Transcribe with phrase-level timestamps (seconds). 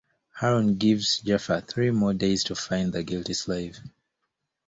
[0.33, 3.77] Harun then gives Ja'far three more days to find the guilty slave.